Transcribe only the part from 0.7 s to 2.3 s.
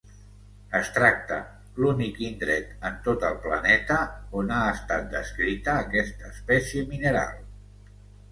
Es tracta l'únic